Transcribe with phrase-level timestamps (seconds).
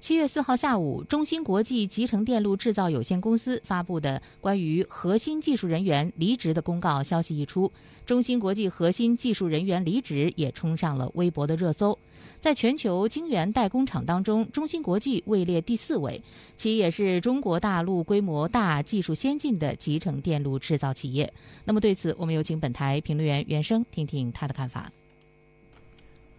[0.00, 7.70] 七月四号下午，中芯国际集成电路制造有限公司发布的关于核心技术人员离职的公告消息一出，
[8.06, 11.98] 中芯国际核心技术人员离职也冲上了微博的热搜。
[12.38, 16.22] 在全球晶圆代工厂当中，中芯国际位列第四位，
[16.56, 21.30] 其也是中国大陆规模大、技术先进的集成电路制造企业。
[21.64, 24.90] 那么对此，我们有请本台评论员袁生听听他的看法。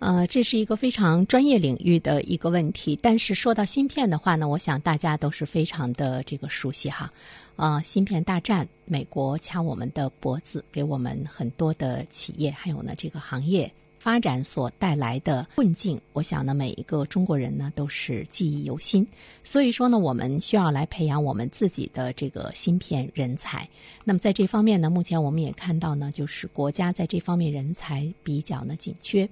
[0.00, 7.10] 呃，这是一个非常专业领域的一个问题，但是说到芯片的话呢，我想大家都是非常的这个熟悉哈。
[7.56, 13.72] 啊，芯片大战，美国掐我们的脖子，给我们很多的企业，还有呢这个行业。
[14.04, 19.06] 发展所带来的困境，我想呢，每一个中国人呢都是记忆犹新。
[19.42, 23.66] 所以说呢，我们需要来培养我们自己的这个芯片人才。
[24.04, 29.26] 那么在这方面呢，目前我们也看到呢，就是国家在这方面人才比较呢紧缺，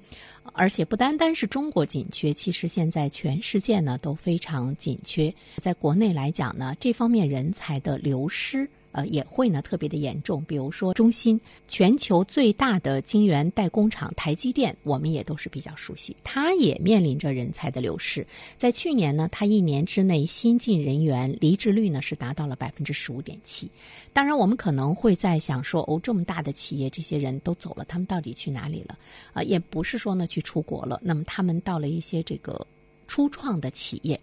[0.54, 5.30] 而且不单单是中国紧缺，其实现在全世界呢都非常紧缺。
[5.58, 8.66] 在国内来讲呢，这方面人才的流失。
[8.92, 10.44] 呃，也会呢特别的严重。
[10.44, 18.26] 比如说，中芯全球最大的晶圆代工厂台积电，我们也都是比较熟悉，它也面临着人才的流失。
[18.56, 23.70] 在去年呢，它一年之内新进人员离职率呢是达到了百分之十五点七。
[24.12, 28.98] 当然，我们可能会在想说，哦，这么大的企业，这些人都走了，他们到底去哪里了？
[29.32, 32.66] 啊，也不是说呢去出国了，那么他们到了一些这个。
[33.12, 34.18] 初创的企业，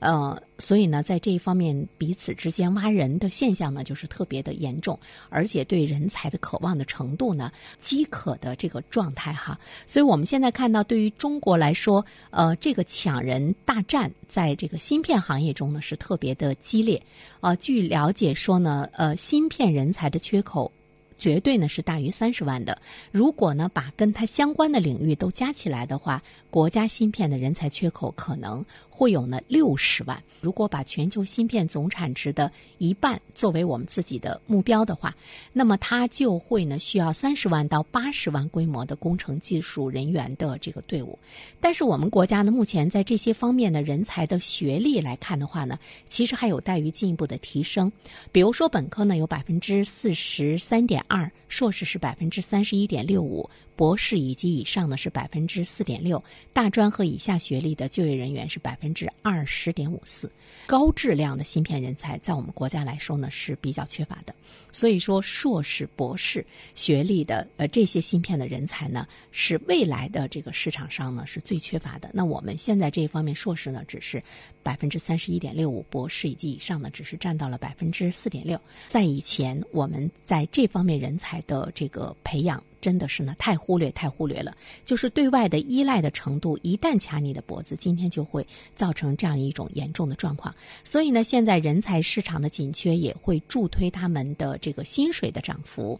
[0.00, 5.00] 呃，所以呢，在这一方面，彼此之间挖人的现象呢，就是特别的严重，
[5.30, 7.50] 而且对人才的渴望的程度呢，
[7.80, 9.58] 饥渴的这个状态哈。
[9.86, 17.02] 所以我们现在看到，对于中国来说，呃，这个抢人大战在这个芯片行业中呢，是特别的激烈。
[17.40, 20.70] 呃，据了解说呢，呃，芯片人才的缺口。
[21.18, 22.80] 绝对呢是大于三十万的。
[23.10, 30.22] 如果呢把跟它相关的领域都加起来的话，国家芯片的人才缺口可能会有呢六十万。
[30.40, 35.14] 如果把全球芯片总产值的一半作为我们自己的目标的话，
[35.52, 41.18] 那么它就会呢需要三十万到八十万规模的工程技术人员的这个队伍。
[41.60, 45.78] 但是我们国家呢目前在这些方面的人才的学历来看的话呢，
[46.08, 47.90] 其实还有待于进一步的提升。
[48.30, 51.03] 比如说本科呢有百分之四十三点。
[51.08, 53.48] 二硕士是百分之三十一点六五。
[53.76, 56.22] 博士以及以上呢是百分之四点六，
[56.52, 60.30] 大专和以下学历的就业人员是百分之二十点五四，
[60.64, 64.32] 高质量的芯片人才在我们国家来说呢是比较缺乏的。
[64.70, 72.08] 所以说，硕士、博士学历的呃这些芯片的人才呢，是未来的这个市场上呢是最缺乏的。
[72.14, 74.22] 那我们现在这一方面，硕士呢只是
[74.62, 78.56] 百分之三十一点六五，博士以及以上呢只是占到了百分之四点六。
[78.86, 82.62] 在以前，我们在这方面人才的这个培养。
[82.80, 84.54] 真的是呢，太忽略，太忽略了。
[84.84, 90.54] 就是对外的依赖的程度，一旦卡你的脖子，今天就会造成这样一种严重的状况。
[90.84, 95.98] 所以呢，现在人才市场的紧缺也会助推他们的这个薪水的涨幅。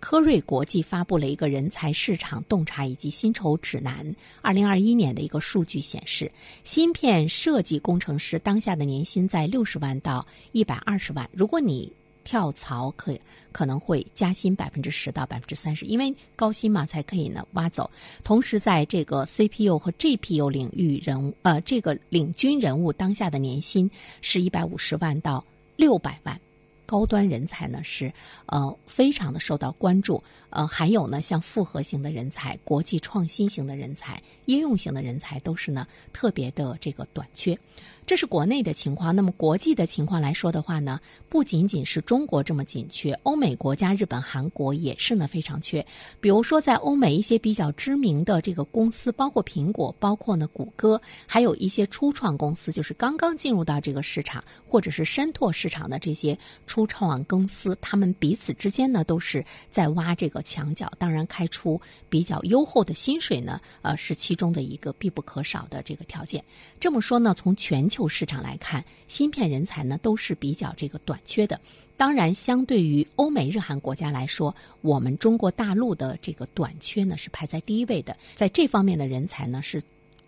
[0.00, 11.28] 科瑞国际发布了一个人才市场洞察以及薪酬指南，二零二一年的一个数据显示，芯片设计工程师当下的年薪在六十万到一百二十万。
[11.32, 11.92] 如果你
[12.24, 13.16] 跳槽可
[13.52, 17.88] 可能会加薪百分之十到百分之三十，因为高薪嘛才可以呢挖走。
[18.24, 23.88] 同时，在这个 CPU 和 GPU 领域人物呃这个领军人物当下的年薪
[24.20, 25.44] 是一百五十万到
[25.76, 26.40] 六百万。
[26.86, 28.12] 高端人才呢是
[28.44, 30.22] 呃非常的受到关注，
[30.54, 37.58] 呃还有呢像复合型的人才、国际创新型的人才、应用型的人才都是呢特别的这个短缺。
[38.06, 41.00] 这是国内的情况，那么国际的情况来说的话呢，
[41.30, 45.84] 不仅仅是中国这么紧缺，欧美国家、日本、韩国也是呢非常缺。
[46.20, 60.92] 比如说在欧美一些比较知名的这个公司，包括苹果、包括呢谷歌，还有一些初创公司，就是刚刚进入到这个市场或者是深拓市场的这些初创公司，他们彼此之间呢都是在挖这个墙角。
[60.98, 66.44] 当然，开出比较优厚的薪水呢，呃是其中的一个必不可少的这个条件。
[66.78, 71.60] 这么说呢，从全球市场来看，芯片人才呢都是比较这个短缺的。
[71.96, 78.16] 当然，相对于欧美日韩国家来说，我们中国大陆的这个短缺呢是排在第一位的。
[78.34, 79.82] 在这方面的人才呢是。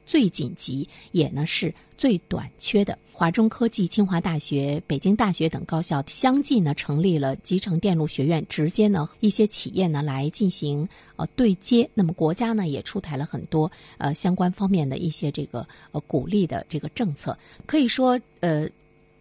[0.07, 2.97] 最紧急也呢是最短缺的。
[3.13, 10.87] 华中科技、清华大学、北京大学等高校相继呢成立了集成电路学院，直接呢一些企业呢来进行
[11.17, 11.89] 呃对接。
[11.95, 17.37] 那么国家呢也出台了很多呃相关方面的一些这个呃鼓励的这个政策。
[17.67, 18.69] 可以说呃。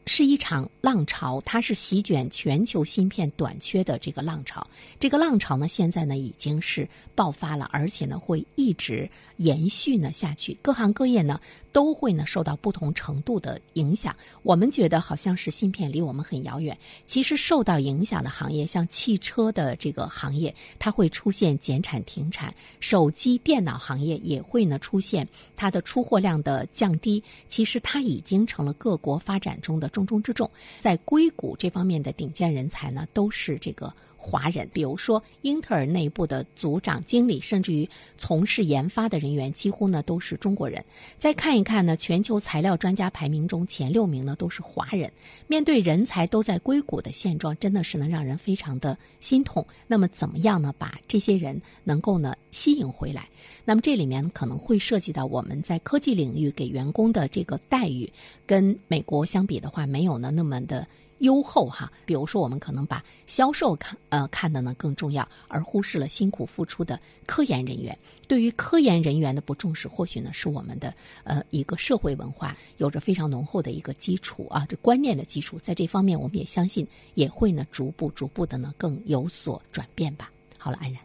[0.08, 4.66] 是一场浪潮，它是席卷全球芯片短缺的这个浪潮。
[5.00, 10.56] 这个浪潮呢，现在呢已经是爆发了，而且呢会一直延续呢下去。
[10.62, 11.40] 各行各业呢
[11.76, 14.16] 都会呢受到不同程度的影响。
[14.44, 22.50] 我们觉得好像是芯片离我们很遥远，其实受到影响的行业，像汽车的这个行业，它会出现减产停产；
[22.80, 25.28] 手机、电脑行业也会呢出现
[25.58, 27.22] 它的出货量的降低。
[27.50, 29.90] 其实它已经成了各国发展中的。
[29.90, 30.50] 重中之重，
[30.80, 33.94] 在硅谷这方面的顶尖人才呢，都是这个
[34.26, 34.68] 华人。
[34.74, 37.88] 比如说，英特尔内部的组长、经理，甚至于
[38.18, 40.84] 从事研发的人员，几乎呢都是中国人。
[41.18, 45.12] 再看一看呢，全球材料专家排名中前六名呢都是华人。
[45.48, 49.64] 面对人才都在硅谷的现状，真的是能让人非常的心痛。
[49.86, 50.74] 那么，怎么样呢？
[50.78, 53.30] 把这些人能够呢吸引回来？
[53.64, 58.12] 那么这里面可能会涉及到我们在科技领域给员工的这个待遇，
[58.46, 60.88] 跟美国相比的话，没有呢那么的
[61.20, 61.92] 优厚哈。
[62.06, 67.98] 比如说，我们可能把销售看呃看的呢更重要，而忽视了辛苦付出的科研人员。
[68.28, 80.32] 对于科研人员的不重视，或许呢是我们的呃一个社会文化有着非常浓厚的一个基础啊，这观念的基础，在这方面我们也相信也会呢逐步逐步的呢更有所转变吧。
[80.58, 81.02] 好了，安然，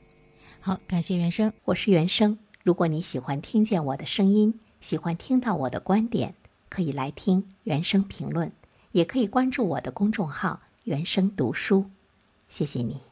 [0.60, 2.38] 好，感谢原生，我是原生。
[2.62, 6.34] 如果你喜欢听见我的声音，喜欢听到我的观点，
[6.70, 8.50] 可以来听原声评论，
[8.92, 11.90] 也可以关注我的公众号“原声读书”。
[12.48, 13.09] 谢谢你。